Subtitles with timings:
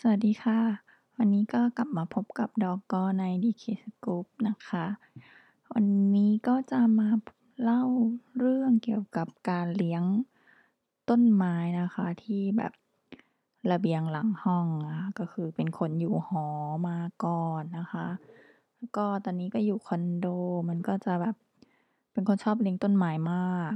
[0.00, 0.60] สวัสดีค่ะ
[1.18, 4.86] วันนี้ก็กลับมาพบกับดอกกใน DK Scoop นะคะ
[5.72, 5.84] วัน
[6.16, 7.08] นี้ก็จะมา
[7.62, 7.84] เล่า
[8.38, 10.02] เรื่องเกี่ยวกับการเลี้ยง
[11.10, 12.72] ต้นไม้นะคะที่แบบ
[13.72, 16.46] ระเบียงหลังห้องอะก็คือเป็นคนอยู่หอ
[16.88, 18.06] มาก่อนนะคะ
[18.76, 20.26] แล้วก็ตอนนี้ก็อยู่คอนโด
[20.68, 21.36] มันก็จะแบบ
[22.12, 23.74] เป็นคนชอบเลี้ยงต้นไม้มาก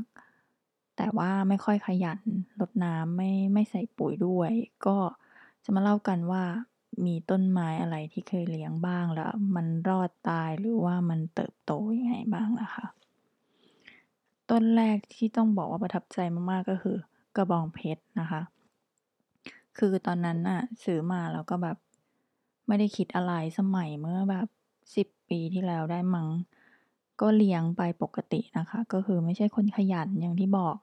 [0.96, 2.20] แต่ว่าไม่ค่อยขยัน
[2.60, 4.52] รดน้ำไม่ไม่ใส่ปุ๋ยด้วย
[4.86, 4.96] ก็
[5.70, 6.44] จะมาเล่ากันว่า
[7.04, 12.86] มีต้นไม้อะไรที่เคยเลี้ยงบ้างแล้วมันรอดตายหรือว่ามันเติบโตยังไงบ้างนะคะ
[14.50, 16.18] ต้นแรกที่ต้องบอกว่าประทับใจ
[16.50, 16.96] มากๆก็คือ
[17.36, 18.40] กระบองเพชรนะคะ
[19.78, 21.76] คือตอนนั้นน่ะซื้อมาแล้วก็แบบ
[22.66, 24.46] ไม่ได้คิดอะไรสมัยเมื่อแบบ
[24.96, 26.28] 10ปีที่แล้วได้มั้ง
[27.20, 30.76] ก็เลี้ยงไปปกตินะคะ ก็คือไม่ใช่คนขยันอย่างที่บอก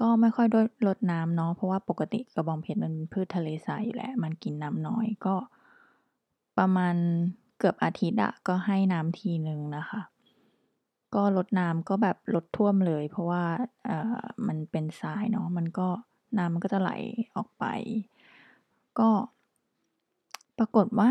[0.00, 5.34] ก็ไม่ค่อยได้รดน้ำเนาะ เพราะว่าปกติกระบองเพชรมันเป็นพืชทะเลทรายอยู่แล้ว มันกินน้ำน้อยก็
[6.58, 6.94] ประมาณ
[7.58, 10.02] เกือบอาทิตย์อะก็ให้น้ำทีหนึ่งนะคะ
[11.14, 13.44] ก็รดน้ำก็แบบรดท่วมเลย เพราะว่า
[13.86, 15.88] เอ่อมันเป็นทรายเนาะมันก็
[16.38, 16.90] น้ำมันก็จะไหล
[17.36, 17.64] ออกไป
[18.98, 19.10] ก็
[20.58, 21.10] ปรากฏว่า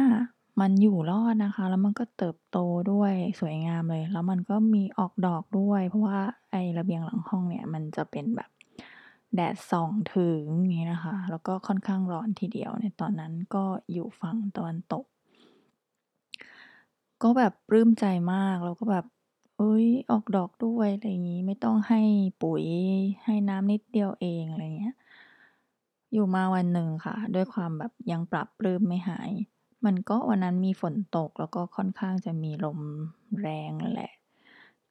[0.61, 2.57] มันอยู่รอดนะคะ แล้วมันก็เติบโต
[2.91, 6.19] ด้วยสวยงามเลย แล้วมันก็มีออกดอกด้วย เพราะว่า
[6.51, 8.49] ไอระเบียงหลังห้องเนี่ย มันจะเป็นแบบ
[9.35, 15.05] แดดส่องถึงอย่างงี้นะคะ แล้วก็ค่อนข้างร้อนทีเดียวในตอนนั้นก็อยู่ฝั่งตะวันตก
[17.23, 19.05] ก็แบบปลื้มใจมากแล้วก็แบบ
[19.57, 22.01] เฮ้ยออกดอกด้วยอะไรอย่างนี้ไม่ต้องให้
[22.43, 22.63] ปุ๋ย
[23.25, 24.95] ให้น้ำนิดเดียวเองอะไรเงี้ย
[26.13, 29.31] อยู่มาวันหนึ่งค่ะ ด้วยความแบบยังปรับปลื้มไม่หาย
[29.85, 32.79] มันก็วันนั้นมีฝนตกแล้วก็ค่อนข้างจะมีลม
[33.41, 34.11] แรงแหละ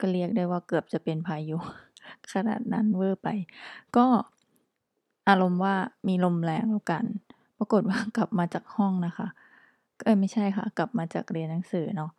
[0.01, 1.57] ก็เรียกได้ว่าเกือบจะเป็นพายุ
[2.33, 3.29] ขนาดนั้นเวอร์ไป
[3.97, 4.07] ก็
[5.29, 5.75] อารมณ์ว่า
[6.09, 7.05] มีลมแรงแล้วกัน
[7.59, 9.29] ปรากฏว่ากลับมาจากห้องนะคะ
[10.05, 12.11] เอ๊ยไม่ใช่ค่ะ กลับมาจากเรียนหนังสือเนาะ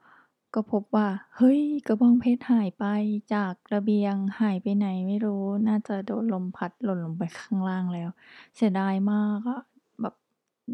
[0.53, 2.85] ก็พบว่า เฮ้ย กระบองเพชรหายไป
[3.33, 8.09] จากระเบียงหายไปไหนไม่รู้ น่าจะโดนลมพัดหล่นลงไปข้างล่างแล้ว
[8.55, 9.61] เสียดายมากอะ
[10.01, 10.15] แบบ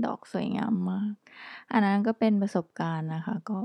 [0.06, 1.14] ดอกสวยงามมาก
[1.72, 3.58] อันนั้นก็เป็นประสบการณ์นะคะ ก็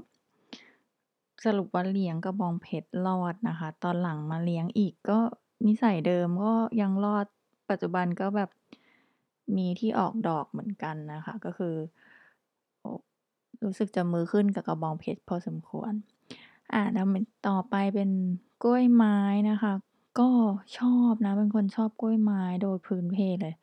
[1.44, 5.18] สรุปว่าเลี้ยงกระบองเพชรรอดนะคะ ตอนหลังมาเลี้ยงอีกก็
[5.66, 7.26] นิสัยเดิมก็ยังรอด
[7.70, 8.50] ปัจจุบันก็แบบ
[9.56, 11.74] มีที่ออกดอกเหมือนกันนะคะ ก็คือ
[13.64, 15.92] รู้สึกจะมือขึ้นกับกระบองเพชรพอสมควร
[16.72, 17.06] อ่าแล้ว
[17.48, 18.10] ต่อไปเป็น
[18.64, 19.18] กล้วยไม้
[19.50, 19.72] นะคะ
[20.20, 20.28] ก็
[20.78, 23.54] ชอบนะ เป็นคนชอบกล้วยไม้โดยพื้นเพเลย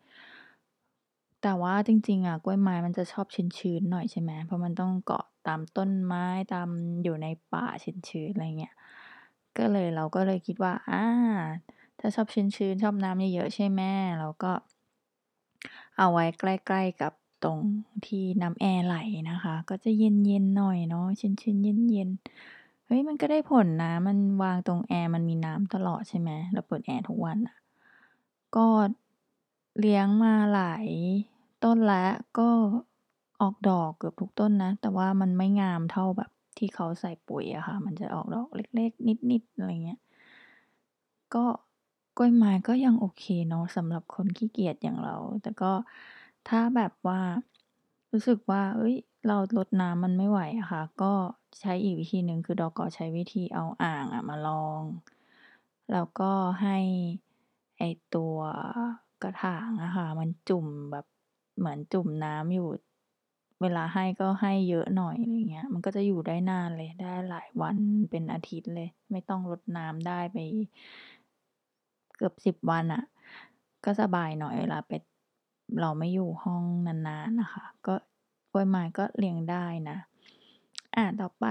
[1.41, 6.69] แต่ว่าจริงๆอะกล้วยไม้มันจะชอบชื้นๆหน่อยใช่ไหมเพราะมันต้องเกาะตามต้นไม้ตาม
[7.03, 7.65] อยู่ในป่า
[8.09, 8.73] ชื้นๆอะไรเงี้ย
[9.57, 11.03] ก็เลยเราก็เลยคิดว่าอา
[11.99, 13.81] ถ้าชอบชื้นๆชอบน้ำเยอะๆใช่ไหม
[14.19, 14.51] เราก็
[15.97, 17.59] เอาไว้ใกล้ๆกับตรง
[18.05, 18.97] ที่น้ำแอร์ไหล
[19.31, 27.55] นะคะ ก็จะเย็นๆหน่อยเนาะชื้นๆเย็นๆเฮ้ยมันก็ได้ผลนะ มันวางตรงแอร์มันมีน้ำตลอดใช่ไหมเราเปิดแอร์ทุกวันน่ะ
[28.55, 28.67] ก็
[29.79, 30.87] เลี้ยงมาหลาย
[31.63, 32.49] ต้นแล้วก็
[33.41, 39.99] ออกดอกเกือบทุกต้นนะ แต่ว่ามันไม่งามเท่าแบบที่เขาใส่ปุ๋ยอะค่ะ มันจะออกดอกเล็กๆ นิดๆอะไรเงี้ย
[41.35, 41.45] ก็
[42.21, 45.71] กล้วยไม้ก็ยังโอเคเนาะสำหรับคนขี้เกียจอย่างเรา แต่ก็
[46.47, 47.19] ถ้าแบบว่า
[48.11, 48.95] รู้สึกว่าเฮ้ย
[49.27, 51.13] เรารดน้ำมันไม่ไหวอะค่ะ ก็
[51.59, 54.83] ใช้อีกวิธีหนึ่งคือ ดก.ใช้วิธีเอาอ่างอะมารอง
[55.91, 56.31] แล้วก็
[56.61, 56.77] ให้
[57.77, 58.37] ไอ้ตัว
[59.23, 61.05] กระถางอะค่ะ มันจุ่มแบบ
[61.57, 62.67] เหมือนจุ่มน้ำอยู่
[63.61, 67.77] เวลาให้ก็ให้เยอะหน่อย อะไรเงี้ย มันก็จะอยู่ได้นานเลย ได้หลายวัน
[68.11, 70.37] เป็นอาทิตย์เลย ไม่ต้องรดน้ำ ได้ไป
[72.19, 73.03] เกือบ10วันอะ
[73.85, 74.91] ก็สบายหน่อยเวลาไป
[75.81, 77.95] เราไม่อยู่ห้องนานๆน่ะคะ ก็
[78.51, 79.97] กล้วยไม้ก็เลี้ยงได้นะ
[80.95, 81.45] อาต่อไป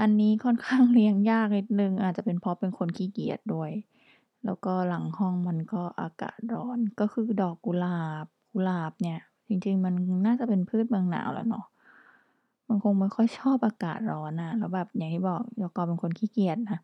[0.00, 3.70] อันนี้ค่อนข้างเลี้ยงยากนิดนึง อาจจะเป็นเพราะเป็นคนขี้เกียจด้วย
[4.44, 9.94] แล้วก็หลังห้องมันก็อากาศร้อนก็คือดอกกุหลาบกุหลาบเนี่ย จริงๆ มัน
[10.26, 11.64] น่าจะเป็นพืชเมืองหนาวแหละเนาะ
[12.68, 16.78] มันคงไม่ค่อยชอบอากาศร้อนอะแล้วแบบอย่างที่บอกดก.เป็นคนขี้เกียจนะ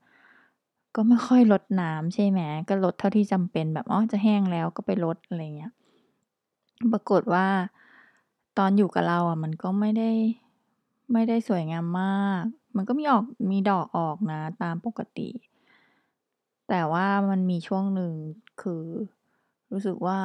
[0.94, 5.72] ก็ไม่ค่อยรดน้ำใช่ไหม ก็รดเท่าที่จำเป็นแบบอ๋อจะแห้งแล้วก็ไปรดอะไรเงี้ย
[6.92, 7.46] ปรากฏว่า
[8.58, 10.10] ตอนอยู่กับเราอะมันก็ไม่ได้
[11.12, 12.42] ไม่ได้สวยงามมาก
[12.76, 15.28] มันก็มีออกมีดอกออกนะตามปกติ
[16.68, 18.12] แต่ว่ามันมีช่วงหนึ่ง
[18.62, 18.84] คือ
[19.70, 20.18] รู้สึกว่า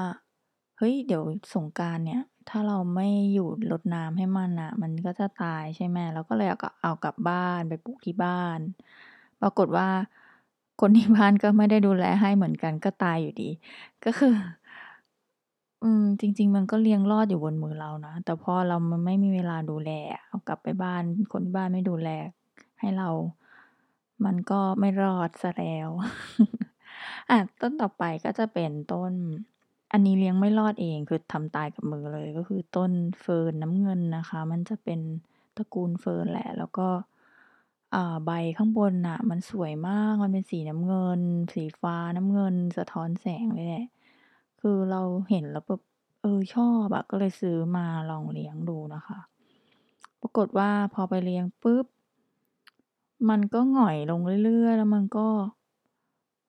[0.77, 1.24] เฮ้ย เดี๋ยว
[1.54, 8.60] สงกานต์เนี่ย ถ้าเราไม่อยู่รดน้ำให้มันนะมันก็จะตายใช่ไหมเราก็เลยเอากลับเอากลับบ้านไปปลูกที่บ้าน
[9.42, 9.88] ปรากฏว่า
[10.79, 13.49] คนที่บ้านก็ไม่ได้ดูแลให้เหมือนกันก็ตายอยู่ดี
[14.05, 14.33] ก็คือ
[15.83, 19.91] อืม จริง ๆ มันก็เลี้ยงรอดอยู่บนมือเรานะ แต่พอเรามันไม่มีเวลาดูแล
[20.27, 22.09] เอากลับไปบ้าน คนที่บ้านไม่ดูแล
[22.79, 23.09] ให้เรา
[24.25, 25.89] มันก็ไม่รอดเสียแล้ว
[27.29, 29.13] อาต้นต่อไปก็จะเป็นต้น
[29.91, 32.91] อันนี้เลี้ยงไม่รอดเอง คือทำตายกับมือเลย ก็คือต้น
[33.21, 34.99] เฟิร์นน้ำเงินนะคะ มันจะเป็น
[35.57, 36.87] ตระกูลเฟิร์นแหละ แล้วก็
[37.94, 41.21] อ่า ใบข้างบนน่ะมันสวยมาก มันเป็นสีน้ำเงิน
[41.53, 43.86] สีฟ้าน้ำเงิน สะท้อนแสงเลยแหละ
[44.62, 45.81] คือเราเห็นแล้วแบบ
[46.21, 49.19] เออ ชอบอะ ก็เลยซื้อมาลองเลี้ยงดูนะคะ
[50.21, 51.86] ปรากฏว่าพอไปเลี้ยงปุ๊บ
[53.30, 55.27] มันก็หง่อยลงเรื่อย ๆ แล้วมันก็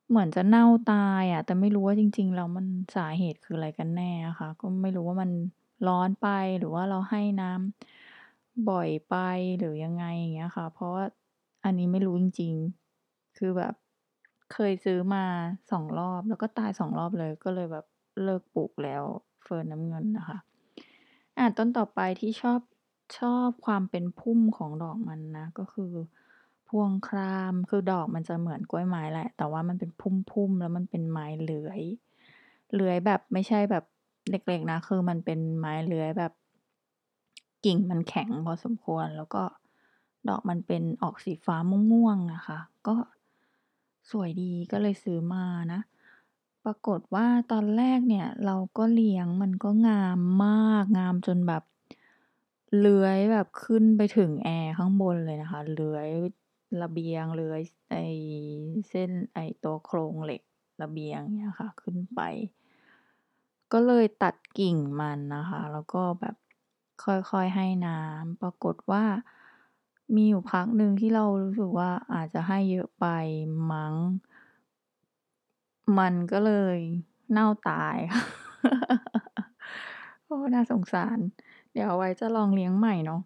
[0.09, 2.67] เหมือนจะเน่าตายอะ แต่ไม่รู้ว่าจริง ๆ แล้วมัน
[2.97, 5.31] สาเหตุคืออะไรกันแน่อะค่ะก็ไม่รู้ว่ามัน
[5.87, 6.27] ร้อนไป
[6.59, 9.15] หรือว่าเราให้น้ำบ่อยไป
[9.59, 11.05] หรือยังไง อย่างเงี้ยค่ะ เพราะว่า
[11.65, 12.55] อันนี้ไม่รู้จริง
[12.97, 13.75] ๆ คือแบบ
[14.53, 15.25] เคยซื้อมา
[15.71, 17.87] 2รอบ แล้วก็ตาย2รอบเลย ก็เลยแบบ
[18.23, 19.03] เลิกปลูกแล้ว
[19.45, 20.39] เฟิร์นน้ำเงินนะคะ
[21.39, 22.61] อ่าต้นต่อไปที่ชอบ
[23.19, 25.93] ชอบความเป็นพุ่มของดอกมันนะ ก็คือ
[26.69, 31.83] พวงคราม คือดอกมันจะเหมือนกล้วยไม้แหละ แต่ว่ามันเป็นพุ่มๆ แล้วมันเป็นไม้เลื้อย
[32.75, 33.85] เลื้อยแบบไม่ใช่แบบ
[34.31, 36.33] เล็กๆนะ คือมันเป็นไม้เลื้อยแบบ
[37.65, 39.43] กิ่งมันแข็งพอสมควร แล้วก็
[40.29, 41.57] ดอกมันเป็นออกสีฟ้า
[41.93, 42.95] ม่วงๆอะคะ ก็
[44.11, 45.81] สวยดีก็เลยซื้อมานะ
[46.65, 51.63] ปรากฏว่าตอนแรกเนี่ยเราก็เลี้ยงมันก็งามมากงามจนแบบ
[52.79, 56.09] เลื้อยแบบขึ้นไปถึงแอร์ข้างบนเลยนะคะเลื้อย
[56.83, 57.95] ระเบียงเลื้อยไอ
[58.89, 60.43] เส้นไอตัวโครงเหล็ก
[60.83, 62.21] ระเบียงเงี้ยค่ะขึ้นไป
[63.73, 66.37] ก็เลยตัดกิ่งมันนะคะ แล้วก็แบบ
[67.05, 69.05] ค่อยๆให้น้ำปรากฏว่า
[70.15, 73.07] มีอยู่พักหนึ่งที่เรารู้สึกว่าอาจจะให้เยอะไป
[73.71, 73.95] มั้ง
[75.99, 76.79] มันก็เลย
[77.33, 77.97] เน่าตาย
[80.27, 81.19] โอ้ น่าสงสาร
[81.73, 83.21] เดี๋ยวเอาไว้จะลองเลี้ยงใหม่เนาะ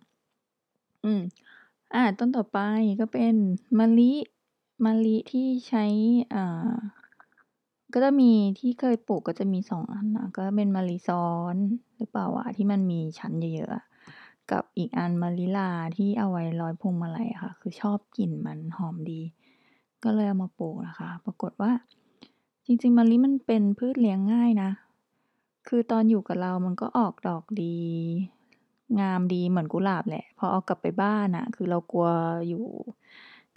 [1.04, 1.20] อืม
[1.94, 2.58] อ่า ต้นต่อไป
[3.00, 3.34] ก็เป็น
[3.78, 4.12] มะลิ
[4.84, 5.84] มะลิที่ใช้
[6.34, 6.74] อ่า
[7.92, 11.56] ก็จะมีที่เคยปลูกก็จะมี 2 อันนะ ก็เป็นมะลิซ้อน
[11.96, 13.84] หรือเปล่าวะ ที่มันมีชั้นเยอะ ๆ อะ
[14.52, 19.20] กับอีกอันมะลิลาที่เอาไว้ร้อยพวงมาลัยค่ะ คือชอบกลิ่นมันหอมดี
[20.04, 21.72] ก็เลยเอามาปลูกนะคะ ปรากฏว่า
[22.66, 24.70] จริงๆมะลิมันเป็นพืชเลี้ยงง่ายนะ
[25.68, 27.76] คือตอนอยู่กับเรามันก็ออกดอกดี
[29.00, 32.08] งามดีเหมือนกุหลาบแหละ พอเอากลับไปบ้านน่ะคือเรากลัว
[32.48, 32.64] อยู่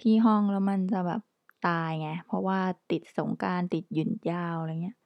[0.01, 1.21] ที่ห้องแล้วมันจะแบบ
[1.67, 2.59] ตายไง เพราะว่า
[2.91, 4.97] ติดสงกานต์ติดหยุ่นยาวอะไรเงี้ย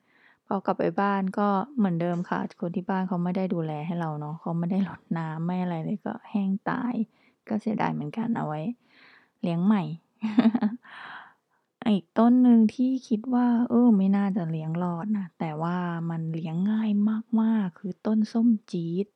[0.54, 6.94] พอกลับไปบ้านก็เหมือนเดิมค่ะ คนที่บ้านเขาไม่ได้ดูแลให้เราเนาะเขาไม่ได้รดน้ำไม่อะไรเลยก็แห้งตาย
[7.48, 8.62] ก็เสียดายเหมือนกันเอาไว้
[9.42, 9.84] เลี้ยงใหม่
[11.88, 15.78] อีกต้นหนึ่งที่คิดว่า เออไม่น่าจะเลี้ยงรอดนะแต่ว่า
[16.10, 16.92] มันเลี้ยงง่าย
[17.42, 19.08] มากๆ คือต้นส้มจี๊ด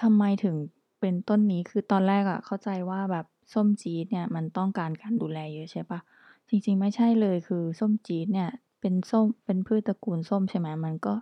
[0.00, 0.56] ทำไมถึง
[1.00, 6.00] เป็นต้นนี้คือตอนแรกอะเข้าใจว่าแบบส้มจี๊ดเนี่ยมันต้องการการดูแลเยอะใช่ปล่า
[6.48, 8.50] จริงๆ ไม่ใช่เลยคือส้มจี๊ดเนี่ย
[8.86, 11.14] เป็นส้ม เป็นพืชตระกูลส้มใช่ไหม มันก็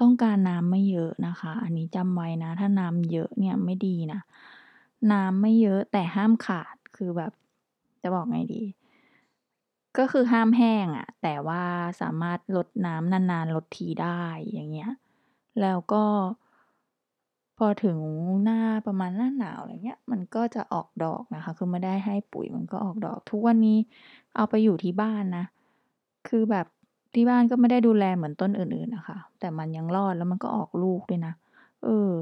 [0.00, 4.20] ต้องการน้ำไม่เยอะนะคะ อันนี้จำไว้นะ ถ้าน้ำเยอะเนี่ยไม่ดีนะ
[5.12, 7.32] น้ำไม่เยอะแต่ห้ามขาด คือแบบ
[8.02, 8.62] จะบอกไงดี
[9.98, 11.64] ก็คือห้ามแห้งอะแต่ว่า
[12.00, 14.90] สามารถรดน้ำนานๆรดทีได้อย่างเงี้ย
[15.60, 16.04] แล้วก็
[17.58, 17.98] พอถึง
[18.44, 23.78] หน้าประมาณหน้าหนาวอะไรเงี้ย มันก็จะออกดอกนะคะ คือไม่ได้ให้ปุ๋ยมันก็ออกดอก ทุกวันนี้
[24.36, 25.44] เอาไปอยู่ที่บ้านนะ
[26.28, 26.66] คือแบบ
[27.14, 31.34] ที่บ้านก็ไม่ได้ดูแลเหมือนต้นอื่นๆอะคะ แต่มันยังรอดแล้วมันก็ออกลูกด้วยนะ
[31.84, 32.12] เออ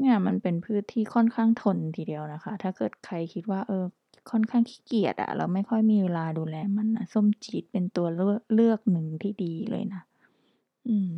[0.00, 3.84] เนี่ยมันเป็นพืชที่ค่อนข้างทนทีเดียวนะคะ ถ้าเกิดใครคิดว่า เออ
[4.30, 10.02] ค่อนข้างขี้เกียจอะแล้วไม่ค่อยมีเวลาดูแลมันนะส้มจีดเป็นตัวเลือกเลือกหนึ่งที่ดีเลยนะ
[10.88, 11.12] อืม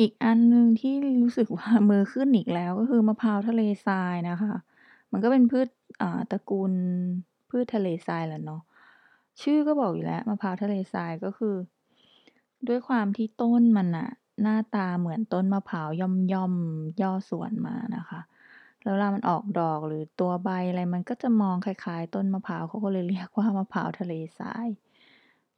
[0.00, 4.54] อีกอันหนึ่งที่รู้สึกว่ามือขึ้นอีกแล้วก็คือมะพร้าวทะเลทรายนะคะ
[5.12, 5.68] มันก็เป็นพืช
[6.00, 6.72] อ่าตระกูล
[7.50, 8.60] พืชทะเลทรายแหละเนาะ
[9.40, 11.54] ชื่อก็บอกอยู่แล้วมะพร้าวทะเลทรายก็คือ
[12.68, 14.08] ด้วยความที่ต้นมันน่ะ
[14.42, 18.20] หน้าตาเหมือนต้นมะพร้าวย่อมๆย่อส่วนมานะคะ
[18.82, 24.68] แล้วเวลามันออกดอกหรือตัวใบอะไรมันก็จะมองคล้ายๆ ต้นมะพร้าวเขาก็เลยเรียกว่ามะพร้าวทะเลทราย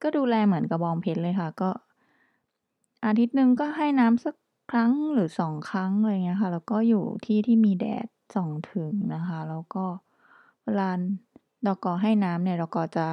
[0.02, 1.70] ก็ดูแลเหมือนกระบองเพชรเลยค่ะ ก็
[3.06, 4.34] อาทิตย์หนึ่งก็ให้น้ำสัก
[4.70, 9.84] ครั้งหรือ2ครั้งอะไรเงี้ยค่ะ แล้วก็อยู่ที่ที่มีแดดส่องถึงนะคะ แล้วก็
[10.64, 10.90] เวลา
[11.66, 13.06] ดก.ให้น้ำเนี่ยดก.จะ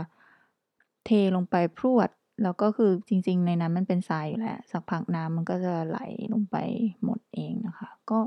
[1.05, 2.09] เทลงไปพรวด
[2.43, 5.99] แล้วก็คือจริงๆ ในนั้นมันเป็นทรายอยู่แล้ว สักพักน้ำมันก็จะไหล
[6.33, 6.57] ลงไป
[7.03, 8.19] หมดเองนะคะ ก็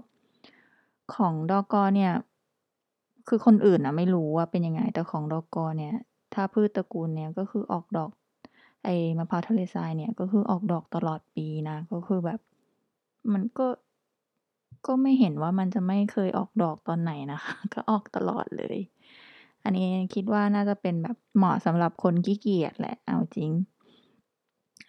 [1.15, 2.13] ของดอกอ.เนี่ย
[3.29, 5.95] คือคนอื่นนะไม่รู้ว่าเป็นยังไง แต่ของดอกอ.เนี่ย
[6.35, 8.11] ถ้าพืชตระกูลเนี้ยก็คือออกดอก
[8.85, 12.41] ไอ้มะพร้าวทะเลทรายเนี่ยก็คือออกดอกตลอดปีนะ ก็คือแบบ
[13.33, 13.67] มันก็
[14.87, 18.79] ก็ไม่เห็นว่ามันจะไม่เคยออกดอกตอนไหนนะคะ ก็ออกตลอดเลย
[19.65, 23.51] อันนี้คิดว่าน่าจะเป็นแบบเหมาะสำหรับคนขี้เกียจแหละเอาจริง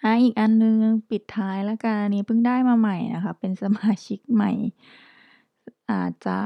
[0.03, 0.75] อาอีกอันนึง
[1.09, 4.51] ปิดท้ายแล้วกันอันนี้เพิ่งได้มาใหม่นะคะ เป็นสมาชิกใหม่
[5.91, 6.37] อาจจะ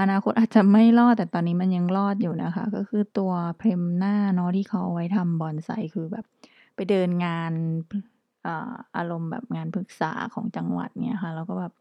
[0.00, 6.24] อนาคตอาจจะไม่รอดแต่ตอนนี้มันยังรอดอยู่นะคะ ก็คือตัว Premna เนาะที่เขาไว้ทำบอนไซคือแบบ
[6.74, 7.52] ไปเดินงาน
[8.46, 11.72] อ่าอารมณ์แบบงานพฤกษาของจังหวัดเงี้ยค่ะ แล้วก็แบบ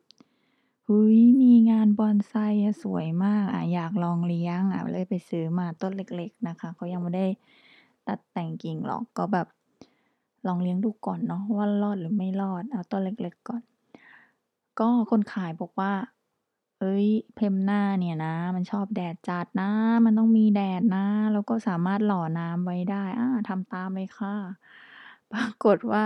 [0.91, 7.27] เฮ้ย มีงานบอนไซอะสวยมากอาอยากลองเลี้ยงอาเลยไปซื้อมาต้นเล็ก ๆ นะคะ เขายังไม่ได้
[8.07, 9.47] ตัดแต่งกิ่งหรอก ก็แบบ
[10.47, 13.61] ลองเลี้ยงดูก่อนเนาะว่ารอดหรือไม่รอด เอาต้นเล็ก ๆ ก่อน
[14.79, 15.93] ก็คนขายบอกว่า
[16.79, 19.69] เฮ้ย Premna เนี่ยนะ มันชอบแดดจัดนะ
[20.05, 24.35] มันต้องมีแดดนะ แล้วก็สามารถหล่อน้ำไว้ได้ อา ทำตามเลยค่ะ
[25.31, 26.05] ปรากฏว่า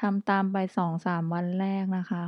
[0.00, 2.24] ทำตามไป 2-3 วันแรกนะคะ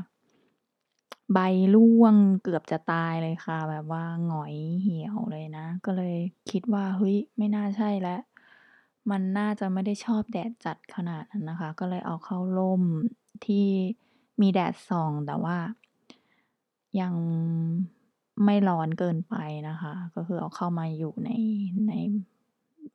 [1.33, 1.39] ใบ
[1.75, 6.17] ร่วงเกือบจะตายเลยค่ะ แบบว่าหงอยเหี่ยวเลยนะ ก็เลย
[6.51, 8.21] คิดว่า เฮ้ย ไม่น่าใช่แล้ว
[9.11, 12.83] มันน่าจะไม่ได้ชอบแดดจัดขนาดนั้นนะคะ ก็เลยเอาเข้าร่ม
[13.47, 13.67] ที่
[14.41, 15.57] มีแดดส่อง แต่ว่า
[17.01, 17.15] ยัง
[18.45, 19.35] ไม่ร้อนเกินไป
[19.69, 21.31] นะคะ ก็คือเอาเข้ามาอยู่ใน
[21.89, 21.93] ใน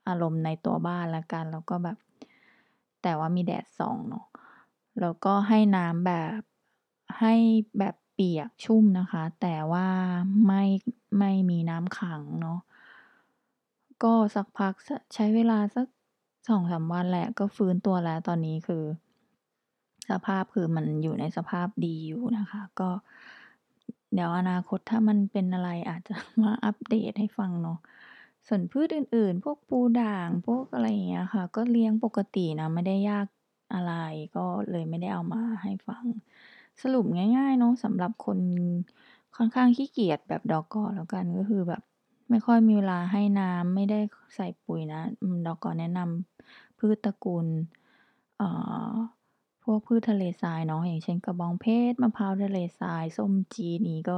[0.08, 1.98] อารมณ์ในตัวบ้านล้วกัน แล้วก็แบบ
[3.04, 4.26] แต่ว่ามีแดดส่องเนาะ
[5.02, 6.42] แล้วก็ให้น้ำแบบ
[7.20, 7.34] ให้
[7.80, 9.88] แบบ ปียกชุ่มนะคะ แต่ว่า
[10.48, 10.63] ไม่
[11.20, 12.60] ไม่มีน้ำขังเนาะ
[14.04, 14.74] ก็สักพัก
[15.13, 15.88] ใช้เวลาสัก
[16.48, 18.84] 2-3วันแหละก็ฟื้นตัวแล้วตอนนี้คือ
[20.10, 22.90] สภาพคือมันอยู่ในสภาพดีอยู่นะคะ ก็
[24.13, 27.80] เดี๋ยวอนาคตถ้ามันเป็นอะไรอาจจะมาอัปเดตให้ฟังเนาะ
[28.48, 33.28] ส่วนพืชอื่นๆ พวกปูด่างพวกอะไรอย่างเงี้ยค่ะ ก็เลี้ยงปกตินะไม่ได้ยาก
[33.74, 33.94] อะไร
[34.36, 36.06] ก็เลยไม่ได้เอามาให้ฟัง
[36.80, 37.06] สรุป
[37.38, 38.40] ง่ายๆเนาะสำหรับคน
[39.36, 41.82] ค่อนข้างขี้เกียจแบบดอกกอ.แล้วกันก็คือแบบ
[42.30, 44.00] ไม่ค่อยมีเวลาให้น้ำไม่ได้
[44.36, 47.46] ใส่ปุ๋ยนะอืมดก.แนะนำพืชตระกูล
[48.38, 48.48] เอ่
[48.90, 48.94] อ
[49.63, 54.18] พวกพืชทะเลทรายเนาะอย่างเช่นกระบองเพชรมะพร้าวทะเลทรายส้มจีนี้ก็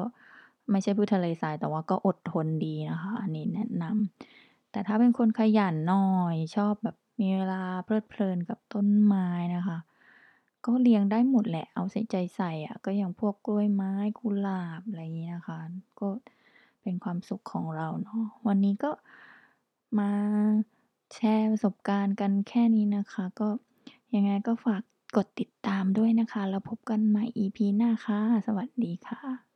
[0.72, 9.78] ไม่ใช่พืชทะเลทราย แต่ว่าก็อดทนดีนะคะ อันนี้แนะนำแต่ถ้าเป็นคนขยันหน่อยชอบแบบมีเวลาเพลิดเพลินกับต้นไม้นะคะ
[10.66, 15.60] ก็เลี้ยงได้หมดแหละ เอาใส่ใจใส่อะ ก็อย่างพวกกล้วยไม้ กุหลาบ อะไรงี้นะคะ
[16.00, 16.08] ก็
[16.82, 18.92] เป็นความสุขของเราเนาะ วันนี้ก็
[20.00, 20.12] มา
[21.14, 23.48] แชร์ประสบการณ์กันแค่นี้นะคะ ก็
[24.16, 24.82] ยังไงก็ฝาก
[25.16, 29.53] กดติดตามด้วยนะคะ แล้วพบกันใหม่ EP หน้าค่ะ สวัสดีค่ะ